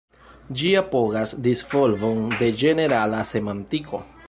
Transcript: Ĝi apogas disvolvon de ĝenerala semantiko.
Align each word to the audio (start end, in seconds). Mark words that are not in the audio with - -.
Ĝi 0.61 0.71
apogas 0.79 1.33
disvolvon 1.49 2.23
de 2.41 2.51
ĝenerala 2.63 3.23
semantiko. 3.35 4.05